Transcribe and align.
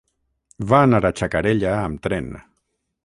Va 0.71 0.79
anar 0.85 1.01
a 1.09 1.13
Xacarella 1.21 1.75
amb 1.83 2.01
tren. 2.09 2.33